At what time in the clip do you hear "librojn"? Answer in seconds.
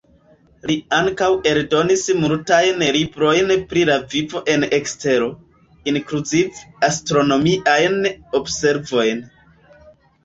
2.95-3.53